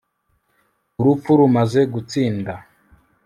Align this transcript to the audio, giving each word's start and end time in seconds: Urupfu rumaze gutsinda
Urupfu 0.99 1.31
rumaze 1.39 1.79
gutsinda 1.93 2.53